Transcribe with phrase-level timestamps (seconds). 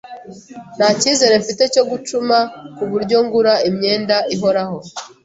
[0.77, 2.37] Nta cyizere mfite cyo gucuma
[2.77, 4.77] kuburyo ngura imyenda ihoraho.